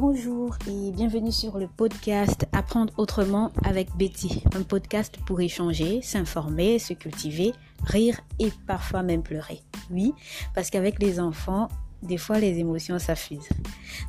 [0.00, 6.78] Bonjour et bienvenue sur le podcast Apprendre autrement avec Betty, un podcast pour échanger, s'informer,
[6.78, 7.52] se cultiver,
[7.82, 9.60] rire et parfois même pleurer.
[9.90, 10.14] Oui,
[10.54, 11.66] parce qu'avec les enfants,
[12.00, 13.48] des fois les émotions s'affusent.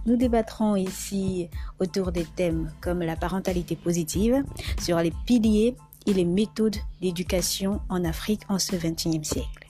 [0.06, 1.50] Nous débattrons ici
[1.80, 4.44] autour des thèmes comme la parentalité positive,
[4.80, 9.70] sur les piliers et les méthodes d'éducation en Afrique en ce 21e siècle.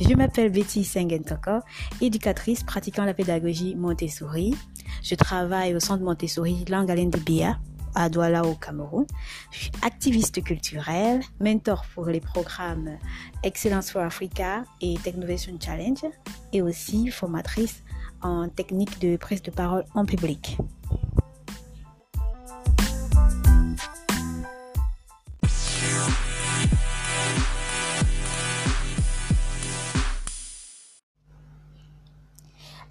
[0.00, 1.60] Je m'appelle Betty Sengentoko,
[2.00, 4.54] éducatrice pratiquant la pédagogie Montessori.
[5.02, 7.58] Je travaille au centre Montessori Langalène de Bia
[7.94, 9.06] à Douala au Cameroun.
[9.50, 12.98] Je suis activiste culturelle, mentor pour les programmes
[13.42, 16.04] Excellence for Africa et Technovation Challenge
[16.52, 17.82] et aussi formatrice
[18.22, 20.58] en technique de prise de parole en public.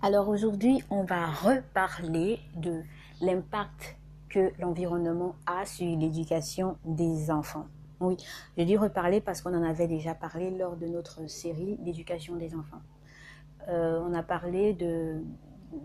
[0.10, 2.82] Alors aujourd'hui, on va reparler de
[3.22, 3.96] l'impact
[4.28, 7.68] que l'environnement a sur l'éducation des enfants.
[8.00, 8.18] Oui,
[8.58, 12.56] je dis reparler parce qu'on en avait déjà parlé lors de notre série d'éducation des
[12.56, 12.82] enfants.
[13.68, 15.22] Euh, on a parlé de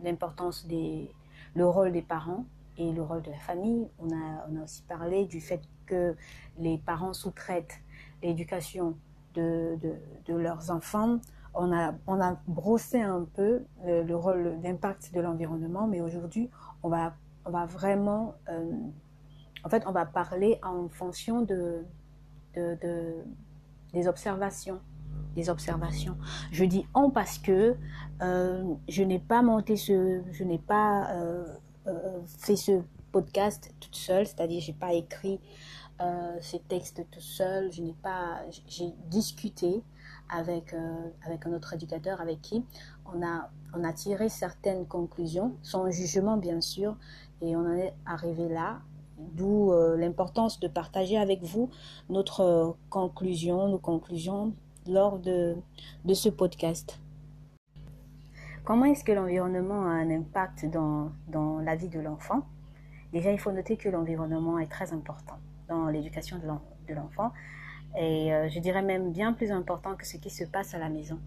[0.02, 1.10] l'importance des,
[1.54, 2.46] le rôle des parents
[2.78, 3.88] et le rôle de la famille.
[3.98, 6.16] On a, on a aussi parlé du fait que
[6.58, 7.78] les parents sous-traitent
[8.22, 8.96] l'éducation
[9.34, 11.20] de, de, de, leurs enfants
[11.54, 16.50] on a, on a brossé un peu le, le rôle, l'impact de l'environnement, mais aujourd'hui,
[16.82, 18.72] on va, on va vraiment, euh,
[19.64, 21.84] en fait, on va parler en fonction de,
[22.54, 23.14] de, de,
[23.92, 24.80] des observations.
[25.34, 26.16] Des observations.
[26.52, 27.76] Je dis on parce que
[28.22, 31.44] euh, je n'ai pas monté ce, je n'ai pas euh,
[31.86, 35.40] euh fait ce podcast toute seule, c'est-à-dire j'ai pas écrit
[36.00, 39.82] euh, ces textes tout seul, je n'ai pas, j'ai discuté
[40.28, 42.64] avec, euh, avec un autre éducateur avec qui
[43.12, 46.96] on a, on a tiré certaines conclusions, son jugement bien sûr,
[47.40, 48.80] et on en est arrivé là,
[49.18, 51.70] d'où euh, l'importance de partager avec vous
[52.08, 54.54] notre euh, conclusion, nos conclusions
[54.86, 55.56] lors de,
[56.04, 56.98] de ce podcast.
[58.64, 62.42] Comment est-ce que l'environnement a un impact dans, dans la vie de l'enfant?
[63.12, 65.36] Déjà, il faut noter que l'environnement est très important
[65.68, 67.30] dans l'éducation de l'enfant
[67.96, 70.88] et euh, je dirais même bien plus important que ce qui se passe à la
[70.88, 71.18] maison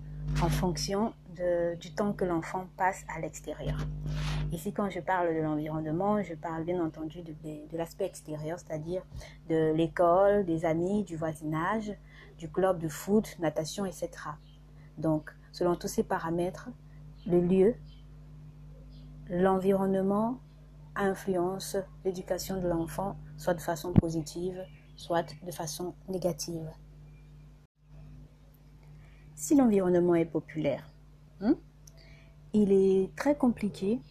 [0.41, 1.13] en fonction
[1.79, 3.77] du temps que l'enfant passe à l'extérieur.
[4.51, 9.03] Ici, quand je parle de l'environnement, je parle bien entendu de l'aspect extérieur, c'est-à-dire
[9.49, 11.93] de l'école, des amis, du voisinage,
[12.39, 14.09] du club de foot, natation, etc.
[14.97, 16.69] Donc, selon tous ces paramètres,
[17.27, 17.75] le lieu,
[19.29, 20.39] l'environnement
[20.95, 24.59] influence l'éducation de l'enfant, soit de façon positive,
[24.97, 26.69] soit de façon négative.
[29.35, 30.91] Si l'environnement est populaire,
[31.39, 31.55] hein,
[32.53, 34.01] il est très compliqué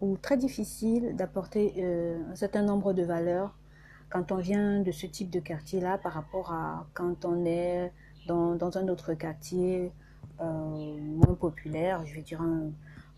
[0.00, 3.56] ou très difficile d'apporter euh, un certain nombre de valeurs
[4.10, 7.92] quand on vient de ce type de quartier-là par rapport à quand on est
[8.26, 9.92] dans, un autre quartier
[10.40, 12.70] euh, moins populaire, je vais dire un,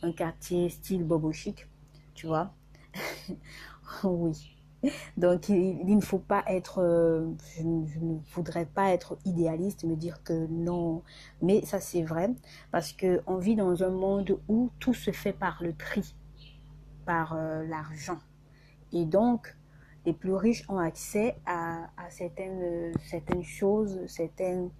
[0.03, 1.67] un quartier style bobo chic,
[2.15, 2.53] tu vois.
[4.05, 4.62] oui.
[5.17, 9.97] Donc, il, ne faut pas être, euh, je, je, ne voudrais pas être idéaliste, me
[9.97, 11.03] dire que non,
[11.41, 12.31] mais ça c'est vrai,
[12.71, 16.15] parce que on vit dans un monde où tout se fait par le tri,
[17.07, 18.19] par euh, l'argent,
[18.93, 19.57] et donc
[20.05, 24.71] les plus riches ont accès à, certaines, certaines choses, certaines,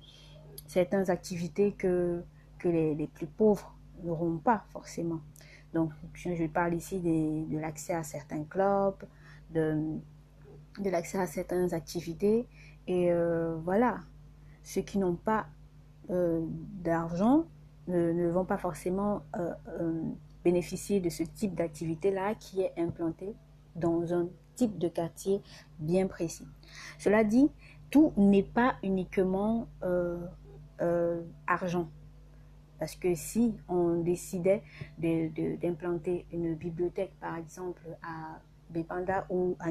[0.67, 2.25] certaines activités que,
[2.59, 5.21] que les, les plus pauvres n'auront pas forcément.
[5.75, 9.05] Donc, je parle ici de l'accès à certains clubs,
[9.53, 9.99] de,
[10.85, 12.47] l'accès à certaines activités.
[12.87, 14.01] Et euh, voilà,
[14.63, 15.47] ceux qui n'ont pas
[16.11, 16.41] euh,
[16.83, 17.45] d'argent
[17.89, 20.03] ne, ne, vont pas forcément euh, euh
[20.45, 23.33] bénéficier de ce type d'activité-là qui est implanté
[23.77, 24.27] dans un
[24.57, 25.41] type de quartier
[25.79, 26.49] bien précis.
[26.99, 27.49] Cela dit,
[27.91, 30.19] tout n'est pas uniquement euh,
[31.47, 31.89] argent.
[32.81, 34.65] Parce que si on décidait
[34.99, 38.41] d'implanter une bibliothèque, par exemple, à
[38.73, 39.69] Bépanda ou à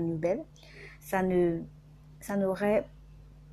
[1.00, 1.62] ça ne
[2.20, 2.88] ça n'aurait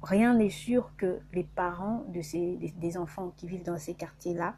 [0.02, 4.54] rien n'est sûr que les parents de ces des, enfants qui vivent dans ces quartiers-là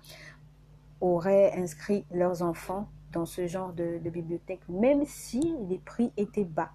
[1.01, 6.71] auraient inscrit leurs enfants dans ce genre de, bibliothèque, même si les prix étaient bas.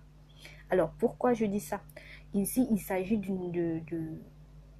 [0.69, 1.79] Alors pourquoi je dis ça?
[2.33, 3.81] Ici, il s'agit d'une de,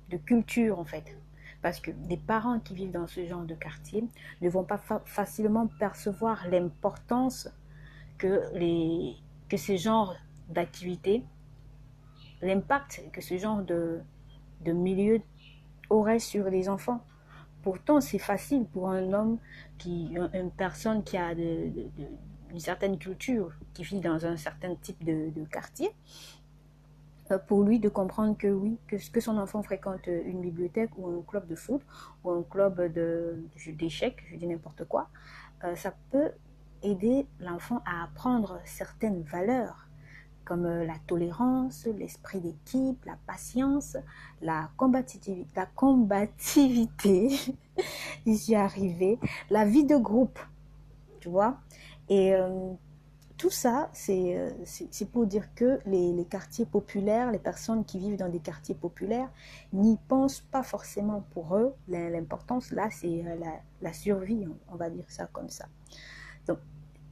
[0.09, 1.17] de, culture en fait,
[1.61, 4.03] parce que des parents qui vivent dans ce genre de quartier
[4.41, 7.49] ne vont pas fa facilement percevoir l'importance
[8.17, 9.15] que les
[9.55, 10.13] que ce genre
[10.49, 11.23] d'activité,
[12.41, 14.01] l'impact que ce genre de,
[14.65, 15.21] de milieu
[15.89, 17.01] aurait sur les enfants.
[17.61, 19.37] Pourtant, c'est facile pour un homme,
[19.77, 22.05] qui, une personne qui a de, de,
[22.51, 25.89] une certaine culture, qui vit dans un certain type de, quartier,
[27.31, 31.07] euh, pour lui de comprendre que oui, que, que son enfant fréquente une bibliothèque ou
[31.07, 31.81] un club de foot
[32.25, 32.81] ou un club
[33.67, 35.09] d'échecs, je dis n'importe quoi,
[35.63, 36.31] euh, ça peut
[36.83, 39.85] aider l'enfant à apprendre certaines valeurs
[40.45, 43.97] comme euh, la tolérance, l'esprit d'équipe, la patience,
[44.41, 47.35] la combativité, la combativité,
[48.27, 48.55] j'y
[49.49, 50.39] la vie de groupe,
[51.19, 51.57] tu vois.
[52.07, 52.73] Et euh,
[53.37, 58.29] tout ça, euh, c'est pour dire que les, quartiers populaires, les personnes qui vivent dans
[58.29, 59.29] des quartiers populaires,
[59.73, 61.73] n'y pensent pas forcément pour eux.
[61.87, 63.25] L'importance, là, c'est
[63.81, 65.65] la, survie, on va dire ça comme ça.
[66.47, 66.59] Donc,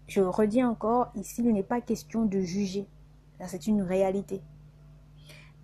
[0.08, 2.88] je redis encore, ici, il n'est pas question de juger
[3.48, 4.42] c'est une réalité.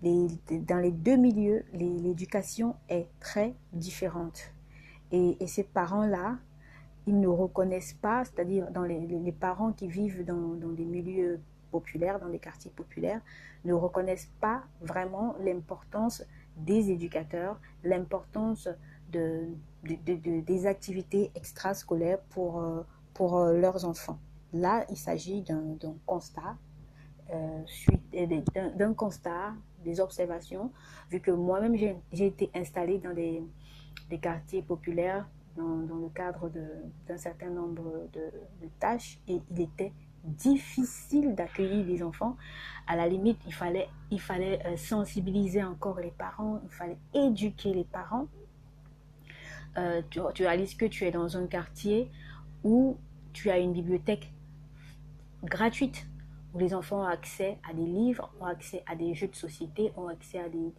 [0.02, 4.52] dans les deux milieux, l'éducation est très différente.
[5.12, 6.38] Et, ces parents-là,
[7.06, 11.40] ils ne reconnaissent pas, c'est-à-dire dans les, parents qui vivent dans, des milieux
[11.70, 13.20] populaires, dans des quartiers populaires,
[13.64, 16.24] ne reconnaissent pas vraiment l'importance
[16.56, 18.68] des éducateurs, l'importance
[19.12, 19.48] de,
[19.82, 22.82] des activités extrascolaires pour, euh,
[23.14, 24.18] pour euh, leurs enfants.
[24.52, 25.76] Là, il s'agit d'un
[26.06, 26.56] constat
[27.32, 28.02] euh, suite
[28.76, 29.54] d'un constat,
[29.84, 30.72] des observations,
[31.10, 33.42] vu que moi-même j'ai été installée dans des,
[34.20, 36.50] quartiers populaires dans, dans le cadre
[37.06, 39.92] d'un certain nombre de, tâches et il était
[40.24, 42.36] difficile d'accueillir des enfants.
[42.88, 47.72] À la limite, il fallait, il fallait euh, sensibiliser encore les parents, il fallait éduquer
[47.72, 48.26] les parents.
[49.78, 52.10] Euh, tu, tu réalises que tu es dans un quartier
[52.64, 52.96] où
[53.32, 54.32] tu as une bibliothèque
[55.44, 56.06] gratuite
[56.54, 59.92] où les enfants ont accès à des livres, ont accès à des jeux de société,
[59.96, 60.72] ont accès à des,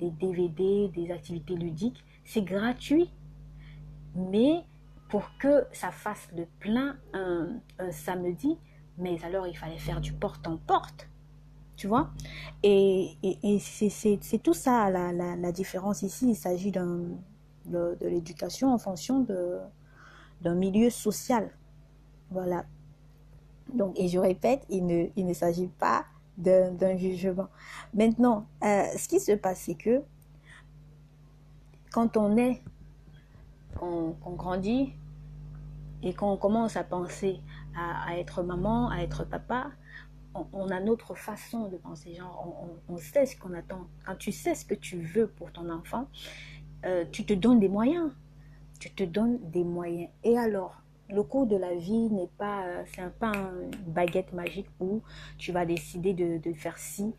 [0.00, 2.02] DVD, des activités ludiques.
[2.24, 3.10] C'est gratuit,
[4.14, 4.64] mais
[5.08, 7.60] pour que ça fasse le plein un,
[7.90, 8.56] samedi,
[8.96, 11.08] mais alors il fallait faire du porte-en-porte.
[11.76, 12.10] Tu vois
[12.62, 13.16] Et,
[13.60, 16.30] c'est tout ça la, différence ici.
[16.30, 17.14] Il s'agit de,
[17.66, 19.20] de l'éducation en fonction
[20.40, 21.50] d'un milieu social.
[22.30, 22.64] Voilà.
[23.74, 26.04] Donc, et je répète, il ne, s'agit pas
[26.36, 27.48] d'un jugement.
[27.94, 30.02] Maintenant, euh, ce qui se passe, c'est que
[31.92, 32.62] quand on est,
[33.76, 34.92] qu'on grandit
[36.02, 37.40] et qu'on commence à penser
[37.76, 39.70] à, être maman, à être papa,
[40.34, 42.14] on, a notre façon de penser.
[42.14, 43.86] Genre, on, sait ce qu'on attend.
[44.06, 46.06] Quand tu sais ce que tu veux pour ton enfant,
[46.84, 48.10] euh, tu te donnes des moyens.
[48.80, 50.08] Tu te donnes des moyens.
[50.24, 54.70] Et alors, le cours de la vie n'est pas, euh, c'est pas une baguette magique
[54.80, 55.02] où
[55.36, 57.12] tu vas décider de, faire ci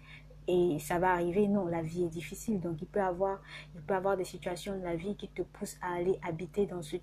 [0.48, 1.48] et ça va arriver.
[1.48, 2.60] Non, la vie est difficile.
[2.60, 3.42] Donc, il peut avoir,
[3.76, 6.82] il peut avoir des situations de la vie qui te poussent à aller habiter dans
[6.82, 6.98] ce,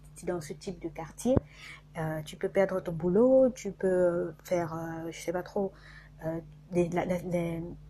[0.54, 1.36] type de quartier.
[1.96, 5.72] Euh, tu peux perdre ton boulot, tu peux faire, euh, je sais pas trop,
[6.72, 7.04] la,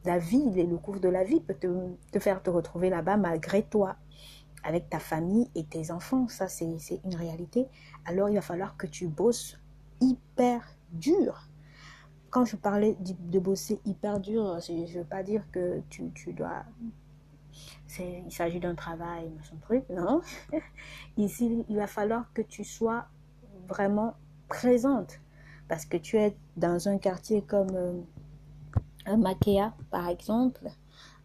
[0.05, 3.97] la, vie, le cours de la vie peut te faire te retrouver là-bas malgré toi
[4.65, 6.29] avec ta famille et tes enfants.
[6.29, 6.67] Ça, c'est
[7.05, 7.67] une réalité.
[8.05, 9.59] Alors, il va falloir que tu bosses
[10.01, 10.63] hyper
[10.93, 11.49] dur.
[12.31, 16.65] Quand je parlais de, bosser hyper dur, je ne veux pas dire que tu, dois...
[17.99, 20.21] Il s'agit d'un travail, machin truc, non?
[21.17, 23.07] Ici, il va falloir que tu sois
[23.67, 24.15] vraiment
[24.49, 25.21] présente.
[25.69, 28.01] Parce que tu es dans un quartier comme euh,
[29.91, 30.69] par exemple,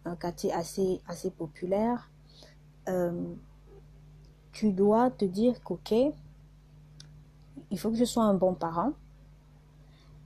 [0.06, 2.10] un quartier assez populaire
[2.88, 3.34] euh,
[4.52, 5.92] tu dois te dire qu'ok,
[7.70, 8.92] il faut que je sois un bon parent.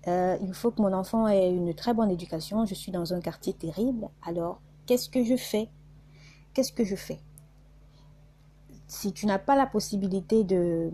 [0.06, 2.64] Euh, il faut que mon enfant ait une très bonne éducation.
[2.66, 4.08] Je suis dans un quartier terrible.
[4.22, 5.68] Alors, qu'est-ce que je fais?
[6.54, 7.20] Qu'est-ce que je fais?
[8.86, 10.90] Si tu n'as pas la possibilité de,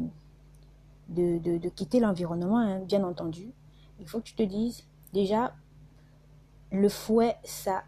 [1.75, 3.52] quitter l'environnement, hein, bien entendu,
[4.00, 5.54] il faut que tu te dises, déjà,
[6.73, 7.85] le fouet, ça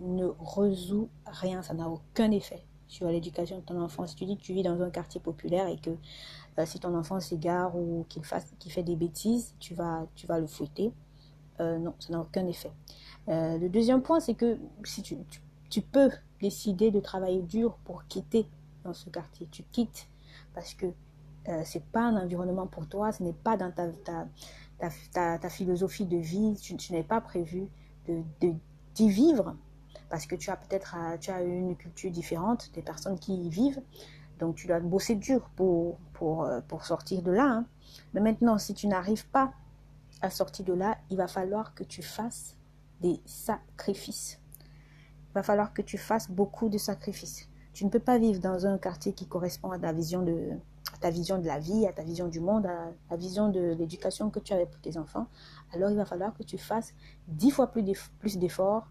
[0.00, 4.06] ne résout rien, ça n'a aucun effet sur l'éducation de ton enfant.
[4.06, 5.90] Si tu dis que tu vis dans un quartier populaire et que
[6.58, 10.92] euh, si ton enfant s'égare ou qu'il fasse, fait des bêtises, tu vas, le fouetter.
[11.60, 12.72] Euh, non, ça n'a aucun effet.
[13.28, 18.46] Euh, le deuxième point, c'est que si tu, peux décider de travailler dur pour quitter
[18.82, 20.08] dans ce quartier, tu quittes
[20.54, 20.86] parce que
[21.64, 26.92] c'est pas un environnement pour toi, ce n'est pas dans ta, philosophie de vie, tu,
[26.92, 27.66] n'es pas prévu
[28.06, 28.22] de,
[28.94, 29.56] d'y vivre
[30.08, 33.48] parce que tu as peut-être euh, tu as une culture différente des personnes qui y
[33.48, 33.82] vivent.
[34.38, 37.44] Donc tu dois bosser dur pour, pour, euh, pour sortir de là.
[37.44, 37.66] Hein.
[38.14, 39.52] Mais maintenant, si tu n'arrives pas
[40.22, 42.56] à sortir de là, il va falloir que tu fasses
[43.00, 44.40] des sacrifices.
[45.30, 47.48] Il va falloir que tu fasses beaucoup de sacrifices.
[47.72, 50.58] Tu ne peux pas vivre dans un quartier qui correspond à ta vision de,
[51.00, 54.30] ta vision de la vie, à ta vision du monde, à la vision de l'éducation
[54.30, 55.26] que tu avais pour tes enfants,
[55.72, 56.94] alors il va falloir que tu fasses
[57.28, 58.88] dix fois plus d'efforts,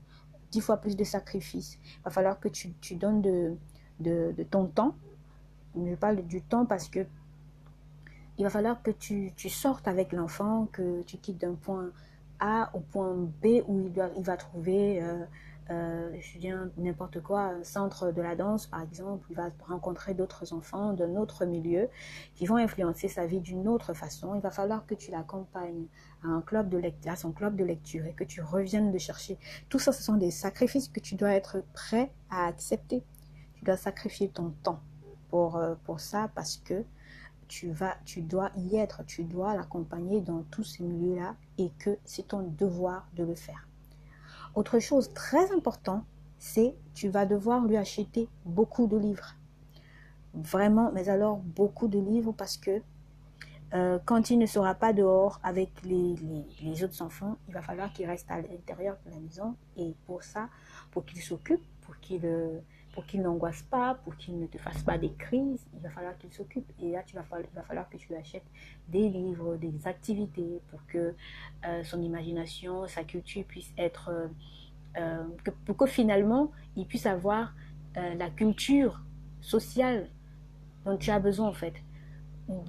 [0.51, 1.79] dix fois plus de sacrifices.
[1.84, 4.96] Il va falloir que tu, tu donnes de, ton temps.
[5.75, 7.06] Je parle du temps parce que
[8.38, 11.89] il va falloir que tu, tu sortes avec l'enfant, que tu quittes d'un point
[12.39, 15.25] A au point B où il, doit, va trouver euh,
[15.72, 20.54] euh, je dis n'importe quoi, centre de la danse par exemple, il va rencontrer d'autres
[20.54, 21.90] enfants d'un autre milieu
[22.34, 24.34] qui vont influencer sa vie d'une autre façon.
[24.36, 25.86] Il va falloir que tu l'accompagnes
[26.24, 29.38] à un club de à son club de lecture et que tu reviennes de chercher.
[29.70, 33.04] Tout ça, ce sont des sacrifices que tu dois être prêt à accepter.
[33.56, 34.82] Tu dois sacrifier ton temps
[35.30, 36.84] pour, euh, pour ça parce que
[37.48, 41.98] tu vas, tu dois y être, tu dois l'accompagner dans tous ces milieux-là et que
[42.06, 43.69] c'est ton devoir de le faire.
[44.56, 46.03] Autre chose très important,
[46.38, 49.36] c'est tu vas devoir lui acheter beaucoup de livres.
[50.34, 52.82] Vraiment, mais alors beaucoup de livres parce que
[53.74, 56.15] euh, quand il ne sera pas dehors avec les,
[56.62, 59.56] les, autres enfants, il va falloir qu'il reste à l'intérieur de la maison.
[59.77, 60.50] Et pour ça,
[60.91, 62.60] pour qu'il s'occupe, pour qu'il euh,
[62.93, 66.17] pour qu'il n'angoisse pas, pour qu'il ne te fasse pas des crises, il va falloir
[66.17, 66.69] qu'il s'occupe.
[66.81, 68.46] Et là, tu vas falloir, il va falloir que tu achètes
[68.88, 71.13] des livres, des activités pour que
[71.65, 74.10] euh, son imagination, sa culture puisse être...
[74.10, 74.27] Euh,
[74.98, 77.53] euh, que, pour que finalement, il puisse avoir
[77.96, 79.01] la culture
[79.41, 80.08] sociale
[80.86, 81.74] dont tu as besoin en fait.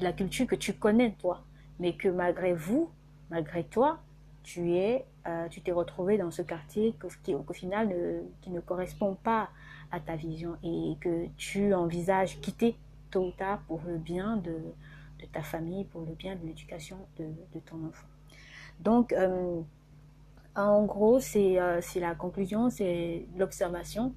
[0.01, 1.45] La culture que tu connais toi.
[1.79, 2.91] Mais que malgré vous,
[3.31, 4.01] malgré toi,
[4.43, 5.07] tu es,
[5.51, 9.51] tu t'es retrouvé dans ce quartier qui, au final, ne, qui ne correspond pas
[9.93, 12.77] à ta vision et que tu envisages quitter
[13.11, 14.57] tôt ou tard pour le bien de,
[15.33, 18.07] ta famille, pour le bien de l'éducation de, ton enfant.
[18.81, 19.61] Donc, euh,
[20.57, 24.15] en gros, c'est euh, la conclusion, c'est l'observation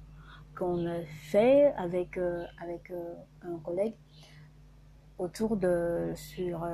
[0.56, 2.92] qu'on a fait avec, euh, avec
[3.42, 3.94] un collègue
[5.18, 6.66] autour de sur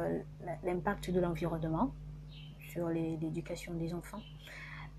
[0.63, 1.93] l'impact de l'environnement
[2.71, 4.23] sur l'éducation des enfants.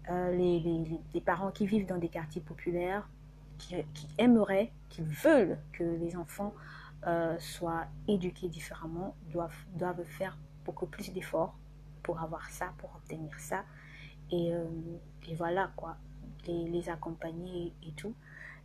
[0.10, 0.60] Les,
[1.14, 3.08] les, parents qui vivent dans des quartiers populaires
[3.62, 6.54] qui, aimeraient, qui veulent que les enfants
[7.08, 11.56] euh, soient éduqués différemment, doivent, doivent faire beaucoup plus d'efforts
[12.04, 13.64] pour avoir ça, pour obtenir ça.
[14.32, 14.66] Et, euh,
[15.28, 15.98] et voilà, quoi,
[16.48, 18.14] les, les, accompagner et tout.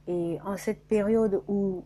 [0.08, 1.84] Et en cette période où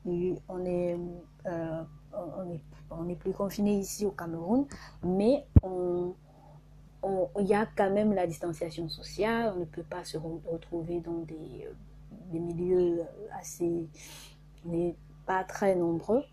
[0.49, 0.99] on est,
[1.47, 4.67] euh, on est, on est plus confiné ici au Cameroun,
[5.03, 6.15] mais on,
[7.39, 11.21] il y a quand même la distanciation sociale, on ne peut pas se retrouver dans
[11.21, 11.67] des
[12.31, 13.03] des milieux
[13.39, 13.89] assez,
[14.65, 14.95] mais
[15.27, 16.25] pas très nombreux.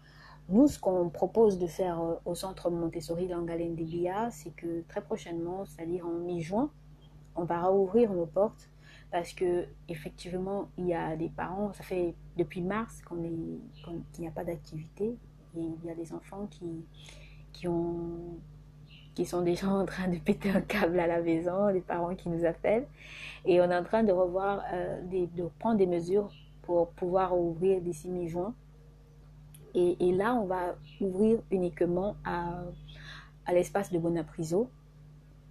[0.50, 4.82] Nous, ce qu'on propose de faire euh, au centre Montessori Langalène des Bia, c'est que
[4.88, 6.72] très prochainement, c'est-à-dire en mi-juin,
[7.36, 8.70] on va rouvrir nos portes
[9.12, 14.28] parce que effectivement, il y a des parents, ça fait depuis mars qu'on qu'il n'y
[14.28, 15.18] a pas d'activité
[15.56, 16.86] et il y a des enfants qui,
[17.52, 18.38] qui ont
[19.18, 22.30] qui sont déjà en train de péter un câble à la maison, les parents qui
[22.30, 22.86] nous appellent.
[23.46, 26.30] Et on est en train de revoir, euh, de prendre des mesures
[26.62, 28.54] pour pouvoir ouvrir d'ici mi-juin.
[29.74, 32.62] Et, là, on va ouvrir uniquement à,
[33.52, 34.70] l'espace de Bonapriso.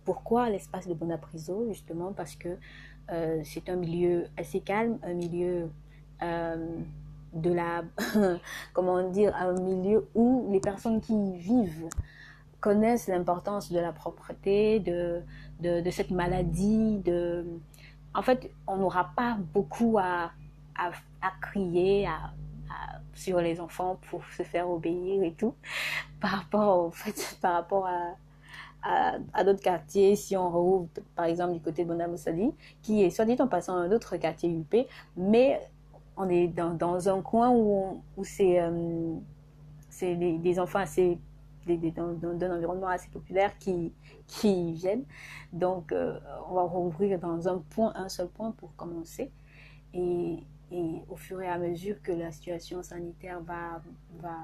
[0.05, 2.13] Pourquoi l'espace de Bonapriso Justement?
[2.13, 2.57] Parce que
[3.11, 5.71] euh, c'est un milieu assez calme, un milieu
[6.23, 6.69] euh,
[7.33, 7.83] de la,
[8.73, 11.89] comment dire, un milieu où les personnes qui vivent
[12.61, 15.23] connaissent l'importance de la propreté, de,
[15.61, 16.99] de, cette maladie.
[16.99, 17.45] De...
[18.15, 20.33] En fait, on n'aura pas beaucoup à,
[20.77, 20.91] à,
[21.41, 22.33] crier à,
[23.15, 25.55] sur les enfants pour se faire obéir et tout,
[26.21, 28.15] par rapport, en fait, par rapport à,
[29.33, 33.25] à, d'autres quartiers, si on rouvre par exemple du côté de Bonamoussali, qui est soit
[33.25, 34.87] dit en passant un autre quartier UP,
[35.17, 35.61] mais
[36.17, 39.15] on est dans, dans un coin où, où c'est euh,
[40.01, 41.19] des, des enfants assez
[41.67, 43.93] dans, un environnement assez populaire qui,
[44.27, 45.05] qui viennent.
[45.53, 46.19] Donc, euh,
[46.49, 49.31] on va rouvrir dans un point, un seul point pour commencer.
[49.93, 50.39] Et,
[50.71, 53.83] et, au fur et à mesure que la situation sanitaire va,
[54.19, 54.37] va,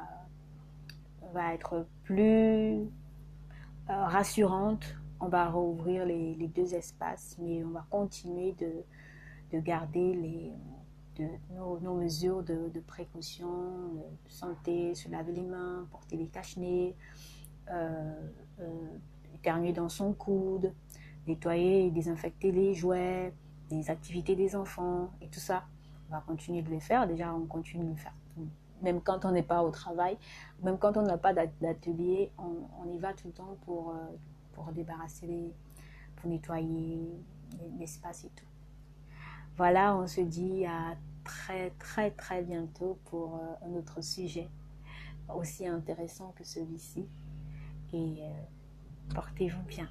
[1.33, 2.87] va être plus euh,
[3.88, 8.73] rassurante, on va rouvrir les, les, deux espaces, mais on va continuer de,
[9.52, 10.52] de garder les,
[11.16, 13.49] de nos, mesures de, de, précaution,
[14.25, 16.97] de santé, se laver les mains, porter les cache-nez,
[17.71, 18.97] euh, euh,
[19.35, 20.73] éternuer dans son coude,
[21.26, 23.33] nettoyer et désinfecter les jouets,
[23.71, 25.64] les activités des enfants et tout ça.
[26.09, 27.07] On va continuer de les faire.
[27.07, 28.14] Déjà, on continue de le faire.
[28.83, 30.19] Même quand on n'est pas au travail,
[30.62, 33.95] même quand on n'a pas d'atelier, on, y va tout le temps pour, euh,
[34.52, 35.52] pour débarrasser
[36.16, 37.00] pour nettoyer
[37.78, 38.51] l'espace et tout.
[39.56, 44.49] Voilà, on se dit à très très très bientôt pour euh, un autre sujet.
[45.28, 47.06] aussi intéressant que celui-ci.
[47.92, 49.88] Et euh, portez-vous bien.